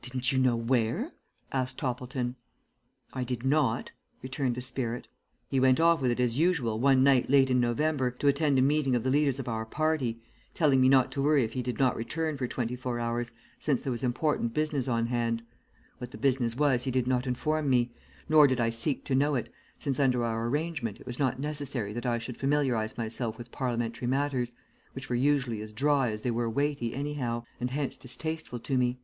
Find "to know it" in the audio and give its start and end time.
19.06-19.52